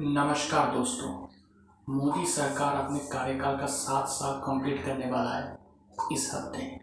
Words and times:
नमस्कार 0.00 0.70
दोस्तों। 0.74 1.08
मोदी 1.94 2.26
सरकार 2.26 2.74
अपने 2.76 2.98
कार्यकाल 2.98 3.56
का 3.56 3.66
सात 3.66 4.06
साल 4.08 4.34
कंप्लीट 4.34 4.84
करने 4.84 5.10
वाला 5.10 5.30
है 5.30 5.58
इस 6.12 6.30
हफ़्ते। 6.34 6.80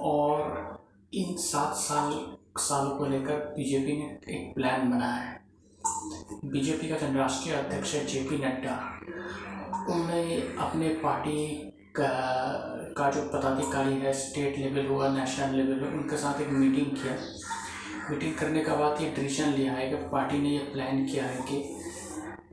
और 0.00 0.86
इन 1.14 1.36
सात 1.36 1.74
साल, 1.74 2.36
सालों 2.58 2.90
को 2.90 3.06
लेकर 3.06 3.34
बीजेपी 3.34 3.96
ने 3.96 4.36
एक 4.36 4.54
प्लान 4.54 4.90
बनाया 4.90 5.14
है। 5.14 5.40
बीजेपी 6.44 6.88
का 6.88 6.96
राष्ट्रीय 7.18 7.54
अध्यक्ष 7.54 7.94
है 7.94 8.04
जे 8.06 8.20
पी 8.20 8.36
नड्डा। 8.36 9.00
उन्होंने 9.92 10.36
अपने 10.58 10.88
पार्टी 10.88 11.46
का 11.96 12.08
का 12.96 13.10
जो 13.10 13.22
पदाधिकारी 13.22 13.94
है 13.94 14.12
स्टेट 14.12 14.58
लेवल 14.58 14.86
हुआ 14.86 15.08
नेशनल 15.08 15.54
लेवल 15.54 15.80
हुआ, 15.80 15.88
उनके 15.88 16.16
साथ 16.16 16.40
एक 16.40 16.48
मीटिंग 16.48 16.86
किया। 16.86 17.16
मीटिंग 18.10 18.34
करने 18.34 18.60
के 18.60 18.70
बाद 18.70 19.02
ये 19.02 19.10
डिसीज़न 19.10 19.50
लिया 19.50 19.72
है 19.72 19.88
कि 19.88 19.96
पार्टी 19.96 20.38
ने 20.38 20.48
ये 20.48 20.58
प्लान 20.58 21.04
किया 21.06 21.24
है 21.24 21.42
कि 21.42 21.74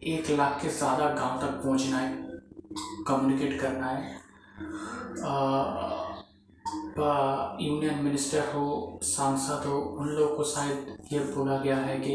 एक 0.04 0.30
लाख 0.30 0.62
के 0.62 0.70
ज़्यादा 0.70 1.09
गाँव 1.12 1.41
तक 1.41 1.62
पहुँचना 1.63 1.98
है 1.98 2.09
कम्युनिकेट 3.08 3.59
करना 3.62 3.88
है। 3.88 4.13
यूनियन 7.62 8.03
मिनिस्टर 8.03 8.48
हो, 8.53 9.00
सांसद 9.03 9.66
हो, 9.67 9.77
उन 9.77 10.08
लोगों 10.08 10.36
को 10.36 10.44
शायद 10.44 10.98
ये 11.13 11.20
बोला 11.20 11.58
गया 11.58 11.77
है 11.77 12.00
कि 12.00 12.13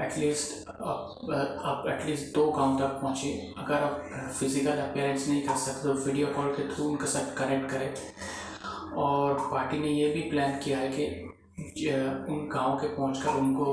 एटलीस्ट 0.00 0.68
आप 0.68 1.84
एटलीस्ट 1.88 2.34
दो 2.34 2.50
गाँव 2.52 2.78
तक 2.78 2.98
पहुँचे। 3.02 3.30
अगर 3.58 3.74
आप 3.74 4.02
फ़िज़िकल 4.38 4.78
अपेयरेंस 4.78 5.28
नहीं 5.28 5.42
कर 5.42 5.56
सकते 5.56 5.88
तो 5.88 5.94
वीडियो 6.06 6.26
कॉल 6.34 6.52
के 6.54 6.68
थ्रू 6.74 6.88
उनके 6.88 7.06
साथ 7.06 7.34
कनेक्ट 7.38 7.70
करें। 7.70 7.94
और 8.96 9.38
पार्टी 9.52 9.78
ने 9.78 9.88
ये 9.90 10.12
भी 10.14 10.20
प्लान 10.30 10.58
किया 10.64 10.78
है 10.78 10.88
कि 10.90 11.06
उन 12.32 12.48
गाँव 12.52 12.76
के 12.78 12.88
पहुँच 12.96 13.22
कर 13.22 13.40
उनको 13.40 13.64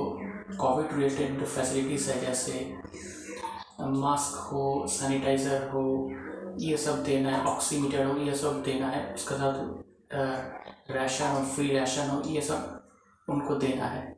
कोविड 0.59 0.93
रिलेटेड 0.93 1.43
फैसिलिटीज़ 1.45 2.09
है 2.11 2.19
जैसे 2.21 2.51
मास्क 3.79 4.39
हो, 4.43 4.85
सैनिटाइज़र 4.89 5.67
हो, 5.69 6.11
ये 6.59 6.77
सब 6.77 7.03
देना 7.03 7.29
है, 7.29 7.43
ऑक्सीमीटर 7.45 8.05
हो, 8.05 8.17
ये 8.17 8.33
सब 8.35 8.61
देना 8.63 8.87
है। 8.87 9.13
उसके 9.13 9.35
साथ 9.35 10.91
राशन 10.91 11.27
हो, 11.27 11.43
फ्री 11.45 11.77
राशन 11.77 12.09
हो, 12.09 12.21
ये 12.27 12.41
सब 12.41 12.81
उनको 13.27 13.55
देना 13.55 13.85
है। 13.85 14.15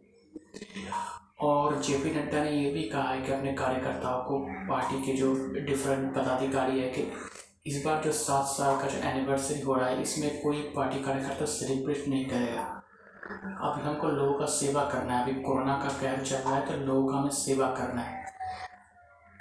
और 1.42 1.82
जे 1.82 1.98
पी 1.98 2.10
नड्डा 2.12 2.44
ने 2.44 2.52
ये 2.52 2.70
भी 2.72 2.84
कहा 2.84 3.04
है 3.04 3.22
कि 3.22 3.32
अपने 3.34 3.54
कार्यकर्ताओं 3.54 4.24
को 4.24 4.40
पार्टी 4.70 5.02
के 5.06 5.14
जो 5.14 5.34
डिफरेंट 5.56 6.14
पदाधिकारी 6.16 6.80
है 6.80 6.90
कि 6.90 7.12
इस 7.68 7.84
बार 7.86 8.04
जो 8.04 8.12
सात 8.14 8.46
साल 8.48 8.80
का 8.82 8.88
जो 8.88 8.98
एनिवर्सरी 9.10 9.62
हो 9.62 9.74
रहा 9.76 9.88
है, 9.88 10.02
इसमें 10.02 10.42
कोई 10.42 10.62
पार्टी 10.76 11.04
कार्यकर्ता 11.04 11.46
सेलिब्रेट 11.46 12.08
नहीं 12.08 12.26
करेगा। 12.26 12.62
अभी 13.62 13.82
हमको 13.82 14.08
लोगों 14.10 14.34
का 14.40 14.46
सेवा 14.54 14.84
करना 14.90 15.14
है। 15.14 15.24
अभी 15.24 15.42
कोरोना 15.42 15.78
का 15.78 15.90
कहर 16.02 16.24
चल 16.24 16.36
रहा 16.38 16.56
है 16.56 16.66
तो 16.68 16.86
लोगों 16.86 17.08
का 17.08 17.18
हमें 17.18 17.30
सेवा 17.34 17.68
करना 17.76 18.02
है। 18.02 18.25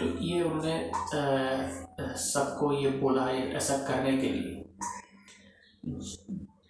तो 0.01 0.07
ये 0.21 0.43
उन्होंने 0.43 0.91
सबको 2.21 2.73
ये 2.73 2.91
बोला 2.99 3.25
है 3.25 3.53
ऐसा 3.57 3.77
करने 3.89 4.17
के 4.19 4.29
लिए। 4.29 4.65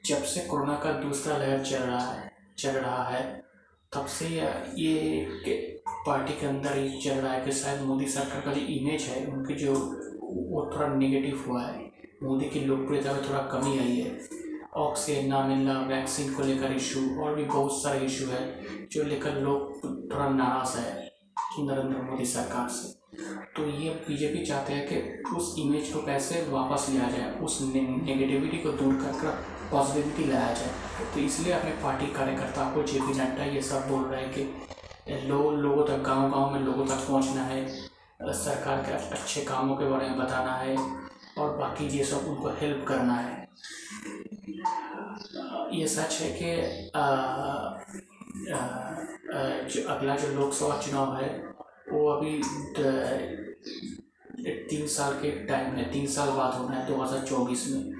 जब 0.06 0.22
से 0.24 0.40
कोरोना 0.40 0.74
का 0.74 0.92
दूसरा 1.00 1.36
लहर 1.36 1.62
चल 1.64 1.78
रहा 1.78 2.12
है, 2.12 2.30
चल 2.58 2.70
रहा 2.70 3.04
है, 3.04 3.22
तब 3.92 4.06
से 4.06 4.26
ये 4.26 5.80
पार्टी 6.06 6.32
के 6.40 6.46
अंदर 6.46 6.78
ये 6.78 7.00
चल 7.00 7.14
रहा 7.14 7.32
है 7.32 7.44
कि 7.44 7.52
शायद 7.52 7.80
मोदी 7.80 8.06
सरकार 8.08 8.40
का 8.40 8.52
जो 8.52 8.60
इमेज 8.60 9.02
है, 9.02 9.24
उनकी 9.26 9.54
जो, 9.54 9.74
वो 9.74 10.70
थोड़ा 10.74 10.88
नेगेटिव 10.88 11.44
हुआ 11.46 11.62
है। 11.62 11.92
मोदी 12.22 12.48
की 12.50 12.60
लोकप्रियता 12.60 13.12
में 13.12 13.22
थोड़ा 13.28 13.40
कमी 13.52 13.78
आई 13.78 13.96
है। 14.00 14.18
ऑक्सीजन 14.76 15.28
ना 15.28 15.42
मिलना 15.46 15.80
वैक्सीन 15.86 16.34
को 16.34 16.42
लेकर 16.42 16.72
इशू 16.72 17.00
और 17.22 17.34
भी 17.34 17.44
बहुत 17.44 17.82
सारे 17.82 18.04
इशू 18.06 18.26
है, 18.26 18.86
जो 18.86 19.04
लेकर 19.04 19.40
लोग 19.40 19.76
थोड़ा 20.12 20.28
नाराज़ 20.28 20.78
है 20.78 20.92
नरेंद्र 21.60 22.02
मोदी 22.02 22.24
सरकार 22.26 22.68
से। 22.68 23.03
तो 23.56 23.64
ये 23.70 23.90
बीजेपी 24.06 24.44
चाहते 24.46 24.72
हैं 24.72 24.86
कि 24.88 25.36
उस 25.36 25.54
इमेज 25.58 25.92
को 25.92 26.00
कैसे 26.06 26.40
वापस 26.50 26.86
लिया 26.90 27.08
जाए 27.10 27.30
उस 27.38 27.58
ने, 27.64 27.80
नेगेटिविटी 27.80 28.58
को 28.58 28.70
दूर 28.72 28.94
कर 28.94 29.12
कर 29.20 29.36
पॉजिटिविटी 29.70 30.24
लाया 30.30 30.52
जाए। 30.54 30.70
तो 31.14 31.20
इसलिए 31.20 31.52
अपने 31.52 31.70
पार्टी 31.82 32.06
कार्यकर्ता 32.14 32.64
को 32.74 32.82
जे 32.82 33.00
पी 33.00 33.12
नड्डा 33.20 33.44
ये 33.44 33.62
सब 33.62 33.88
बोल 33.88 34.04
रहे 34.04 34.22
हैं 34.22 34.32
कि 34.34 35.28
लो 35.28 35.50
लोगों 35.52 35.84
तक 35.86 36.02
गाँव 36.02 36.30
गाँव 36.30 36.52
में 36.52 36.60
लोगों 36.60 36.86
तक 36.86 37.06
पहुँचना 37.08 37.44
है 37.44 38.32
सरकार 38.34 38.82
के 38.82 38.92
अच्छे 38.92 39.44
कामों 39.44 39.76
के 39.76 39.88
बारे 39.90 40.08
में 40.08 40.18
बताना 40.18 40.52
है 40.56 40.76
और 41.38 41.56
बाकी 41.56 41.86
ये 41.98 42.04
सब 42.04 42.26
उनको 42.28 42.48
हेल्प 42.60 42.84
करना 42.88 43.14
है। 43.14 43.48
ये 45.72 45.86
सच 45.88 46.20
है 46.20 46.30
कि 46.38 46.90
जो 49.70 49.88
अगला 49.88 50.16
जो 50.16 50.28
लोकसभा 50.34 50.80
चुनाव 50.82 51.16
है 51.16 51.28
वो 51.92 52.06
अभी 52.10 52.40
तीन 54.68 54.86
साल 54.88 55.12
के 55.14 55.30
टाइम 55.46 55.74
है 55.74 55.90
तीन 55.92 56.06
साल 56.08 56.30
बाद 56.36 56.54
होना 56.54 56.76
है 56.76 56.86
दो 56.88 57.02
हज़ार 57.02 57.24
चौबीस 57.26 57.66
में। 57.70 57.92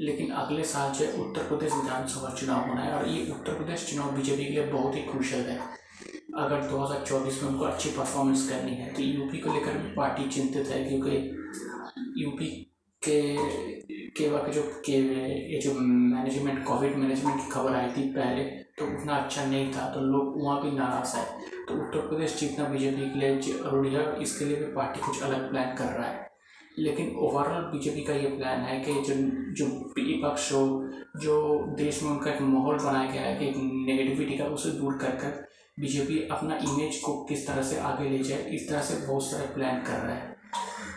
लेकिन 0.00 0.30
अगले 0.34 0.64
साल 0.66 0.92
जो 0.92 1.04
है, 1.04 1.12
उत्तर 1.20 1.48
प्रदेश 1.48 1.72
विधानसभा 1.74 2.34
चुनाव 2.34 2.68
होना 2.68 2.82
है 2.82 2.92
और 2.94 3.08
ये 3.08 3.24
उत्तर 3.32 3.54
प्रदेश 3.54 3.86
चुनाव 3.90 4.16
बीजेपी 4.16 4.44
के 4.44 4.50
लिए 4.50 4.66
बहुत 4.66 4.96
ही 4.96 5.02
क्रूशल 5.02 5.46
है। 5.48 5.58
अगर 6.38 6.68
2024 6.70 7.42
में 7.42 7.48
उनको 7.50 7.64
अच्छी 7.64 7.90
परफॉर्मेंस 7.90 8.48
करनी 8.48 8.74
है 8.76 8.92
तो 8.94 9.02
यूपी 9.02 9.38
को 9.38 9.52
लेकर 9.52 9.78
भी 9.78 9.94
पार्टी 9.94 10.28
चिंतित 10.30 10.66
है, 10.66 10.84
क्योंकि 10.84 12.22
यूपी 12.22 12.46
के 13.02 13.20
के 14.16 14.28
वक्त 14.30 14.52
जो, 14.52 14.62
के 14.86 14.92
ये 14.92 15.60
जो 15.60 15.72
मैनेजमेंट 15.74 16.64
कोविड 16.66 16.96
मैनेजमेंट 16.96 17.36
की 17.36 17.50
खबर 17.50 17.74
आई 17.74 17.88
थी 17.90 18.08
पहले 18.12 18.44
तो 18.78 18.84
उतना 18.86 19.14
अच्छा 19.14 19.44
नहीं 19.46 19.72
था 19.72 19.88
तो 19.94 20.00
लोग 20.02 20.42
वहाँ 20.42 20.62
भी 20.62 20.70
नाराज़ 20.76 21.16
है। 21.16 21.24
तो 21.68 21.74
उत्तर 21.74 22.08
प्रदेश 22.08 22.38
जीतना 22.40 22.64
बीजेपी 22.64 23.10
के 23.10 23.18
लिए 23.18 23.40
ज़रूरी 23.40 23.94
है। 23.94 24.22
इसके 24.22 24.44
लिए 24.44 24.56
भी 24.56 24.72
पार्टी 24.72 25.00
कुछ 25.00 25.22
अलग 25.22 25.50
प्लान 25.50 25.74
कर 25.74 25.84
रहा 25.84 26.08
है। 26.08 26.30
लेकिन 26.78 27.16
ओवरऑल 27.16 27.62
बीजेपी 27.62 28.00
का 28.00 28.12
ये 28.12 28.28
प्लान 28.28 28.60
है 28.60 28.80
कि 28.80 28.92
जो 28.92 29.14
जो 29.54 29.66
विपक्ष 29.98 30.52
हो, 30.52 30.90
जो 31.16 31.66
देश 31.78 32.02
में 32.02 32.10
उनका 32.10 32.30
एक 32.30 32.40
माहौल 32.42 32.78
बनाया 32.78 33.10
गया 33.10 33.22
है 33.22 33.36
कि 33.36 33.46
एक 33.48 33.54
नेगेटिविटी 33.56 34.38
का, 34.38 34.44
उसे 34.44 34.70
दूर 34.70 34.94
कर 34.94 35.10
कर 35.10 35.46
बीजेपी 35.80 36.18
अपना 36.30 36.56
इमेज 36.56 36.98
को 36.98 37.24
किस 37.24 37.46
तरह 37.46 37.62
से 37.62 37.78
आगे 37.78 38.08
ले 38.08 38.18
जाए, 38.18 38.42
इस 38.42 38.68
तरह 38.70 38.80
से 38.80 39.06
बहुत 39.06 39.22
सारे 39.22 39.46
प्लान 39.46 39.82
कर 39.82 39.92
रहा 39.92 40.14
है। 40.14 40.36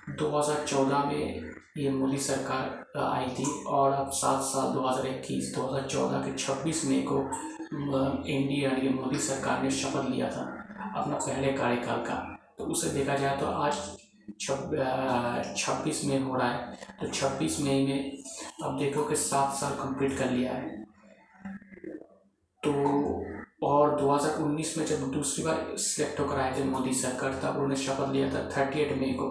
2014 0.09 1.03
में 1.05 1.49
ये 1.77 1.89
मोदी 1.89 2.17
सरकार 2.17 2.99
आई 2.99 3.25
थी 3.25 3.63
और 3.67 3.91
अब 3.91 4.09
सात 4.09 4.41
साल 4.41 4.71
2021 4.73 5.53
2014 5.55 6.17
के 6.19 6.37
26 6.37 6.85
मई 6.85 7.01
को 7.07 7.19
एन 8.27 8.47
डी 8.47 8.89
मोदी 8.89 9.19
सरकार 9.19 9.63
ने 9.63 9.71
शपथ 9.71 10.09
लिया 10.09 10.29
था। 10.29 10.58
अपना 10.91 11.15
पहले 11.17 11.51
कार्यकाल 11.53 12.03
का। 12.03 12.15
तो 12.57 12.65
उसे 12.65 12.89
देखा 12.89 13.15
जाए 13.17 13.37
तो 13.37 13.45
आज 13.45 13.75
छब्बीस 14.39 16.01
मई 16.05 16.17
हो 16.19 16.35
रहा 16.35 16.49
है। 16.49 16.77
तो 16.99 17.07
छब्बीस 17.09 17.59
मई 17.61 17.85
में 17.85 18.23
अब 18.63 18.77
देखो 18.79 19.03
कि 19.03 19.15
सात 19.17 19.53
साल 19.55 19.71
कंप्लीट 19.75 20.17
कर 20.17 20.29
लिया 20.31 20.53
है। 20.53 20.77
तो 22.63 22.73
और 23.63 23.95
2019 23.99 24.77
में 24.77 24.85
जब 24.85 25.09
दूसरी 25.11 25.43
बार 25.45 25.75
सिलेक्ट 25.77 26.19
होकर 26.19 26.39
आए 26.39 26.53
थे 26.57 26.63
मोदी 26.65 26.93
सरकार, 26.95 27.33
तब 27.33 27.49
उन्होंने 27.51 27.75
शपथ 27.77 28.11
लिया 28.11 28.29
था 28.29 28.49
थर्टी 28.57 28.79
एट 28.79 28.97
मई 28.99 29.13
को। 29.13 29.27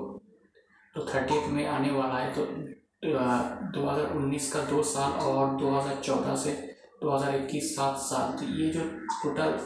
तो 0.95 1.07
थर्टी 1.07 1.37
एट 1.37 1.49
में 1.51 1.67
आने 1.69 1.91
वाला 1.91 2.19
है। 2.19 2.35
तो 2.35 2.45
दो 3.05 3.89
हज़ार 3.89 4.17
उन्नीस 4.17 4.53
का 4.53 4.61
दो 4.67 4.83
साल 4.85 5.13
और 5.23 5.57
दो 5.57 5.71
हज़ार 5.71 6.01
चौदह 6.03 6.37
से 6.37 6.53
दो 7.03 7.11
हज़ार 7.11 7.35
इक्कीस 7.37 7.75
सात 7.77 7.97
साल। 8.03 8.33
तो 8.39 8.45
ये 8.55 8.71
जो 8.71 8.85
टोटल 9.23 9.59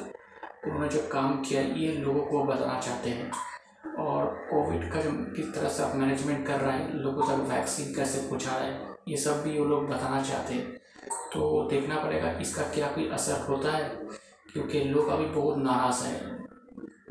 उन्होंने 0.66 0.88
जो 0.88 1.08
काम 1.12 1.40
किया, 1.40 1.62
ये 1.62 1.92
लोगों 1.92 2.20
को 2.20 2.44
बताना 2.44 2.80
चाहते 2.80 3.10
हैं। 3.10 3.30
और 3.98 4.26
कोविड 4.50 4.92
का 4.92 5.00
जो 5.00 5.10
किस 5.36 5.54
तरह 5.54 5.68
से 5.68 5.82
आप 5.82 5.96
मैनेजमेंट 5.96 6.46
कर 6.46 6.60
रहे 6.60 6.78
हैं, 6.78 6.94
लोगों 6.94 7.22
तक 7.22 7.50
वैक्सीन 7.50 7.94
कैसे 7.94 8.28
पहुँचा 8.28 8.56
रहे 8.56 8.70
हैं, 8.70 8.94
ये 9.08 9.16
सब 9.16 9.42
भी 9.42 9.58
वो 9.58 9.64
लोग 9.64 9.88
बताना 9.88 10.22
चाहते 10.22 10.54
हैं। 10.54 10.72
तो 11.32 11.68
देखना 11.70 11.98
पड़ेगा 11.98 12.30
इसका 12.38 12.62
क्या 12.62 12.86
कोई 12.86 13.08
असर 13.08 13.40
होता 13.40 13.72
है, 13.72 13.88
क्योंकि 14.52 14.84
लोग 14.84 15.08
अभी 15.08 15.24
बहुत 15.24 15.58
नाराज़ 15.58 16.04
हैं। 16.04 16.32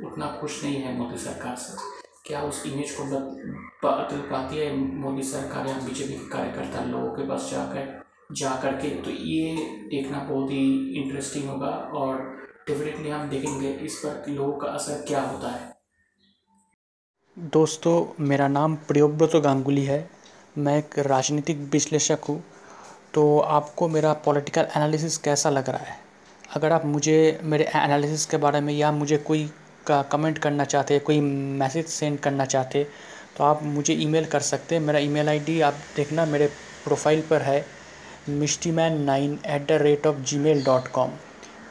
उतना 0.07 0.37
खुश 0.41 0.63
नहीं 0.63 0.75
है 0.75 0.97
मोदी 0.97 1.17
सरकार 1.17 1.55
से। 1.55 1.77
क्या 2.25 2.41
उस 2.41 2.65
इमेज 2.67 2.91
को 2.91 3.03
बदल 3.03 4.21
पाती 4.31 4.57
है 4.57 4.75
मोदी 4.75 5.23
सरकार 5.23 5.67
या 5.67 5.73
बीजेपी 5.73 6.13
के 6.13 6.29
कार्यकर्ता 6.29 6.83
लोगों 6.83 7.09
के 7.09 7.27
पास 7.27 7.49
जाकर 7.51 8.03
जा 8.31 8.49
कर 8.63 8.73
के? 8.73 8.89
तो 8.89 9.11
ये 9.11 9.55
देखना 9.89 10.19
बहुत 10.19 10.51
ही 10.51 10.93
इंटरेस्टिंग 11.01 11.49
होगा 11.49 11.71
और 11.93 12.41
डेफिनेटली 12.67 13.09
हम 13.09 13.29
देखेंगे 13.29 13.69
इस 13.85 13.95
पर 13.95 14.29
लोगों 14.29 14.53
का 14.53 14.67
असर 14.67 15.03
क्या 15.07 15.21
होता 15.21 15.49
है। 15.49 15.69
दोस्तों, 17.37 18.25
मेरा 18.25 18.47
नाम 18.47 18.75
प्रियोव्रत 18.87 19.35
गांगुली 19.35 19.83
है। 19.85 20.09
मैं 20.57 20.77
एक 20.77 20.97
राजनीतिक 20.99 21.57
विश्लेषक 21.71 22.25
हूँ। 22.29 22.43
तो 23.13 23.39
आपको 23.39 23.87
मेरा 23.87 24.13
पॉलिटिकल 24.25 24.67
एनालिसिस 24.77 25.17
कैसा 25.17 25.49
लग 25.49 25.69
रहा 25.69 25.83
है? 25.83 25.95
अगर 26.55 26.71
आप 26.71 26.85
मुझे, 26.85 27.39
मेरे 27.43 27.63
एनालिसिस 27.75 28.25
के 28.25 28.37
बारे 28.37 28.61
में 28.61 28.73
या 28.73 28.91
मुझे 28.91 29.17
कोई 29.17 29.49
का 29.87 30.01
कमेंट 30.01 30.37
करना 30.37 30.65
चाहते, 30.65 30.99
कोई 30.99 31.19
मैसेज 31.19 31.87
सेंड 31.87 32.19
करना 32.19 32.45
चाहते 32.45 32.83
तो 33.37 33.43
आप 33.43 33.63
मुझे 33.63 33.93
ईमेल 33.93 34.25
कर 34.25 34.39
सकते 34.41 34.75
हैं। 34.75 34.81
मेरा 34.81 34.99
ईमेल 34.99 35.29
आईडी 35.29 35.59
आप 35.61 35.73
देखना 35.95 36.25
मेरे 36.25 36.47
प्रोफ़ाइल 36.83 37.21
पर 37.29 37.41
है 37.41 37.65
Mishti 38.29 38.71
man 38.71 39.01
nine 39.01 39.37
at 39.45 39.67
the 39.67 39.81
rate 39.81 40.07
of 40.07 40.17
Gmail 40.39 40.63
dot 40.65 40.87
com 40.87 41.11